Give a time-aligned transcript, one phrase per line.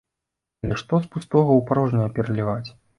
[0.63, 2.69] Але што з пустога ў парожняе пераліваць!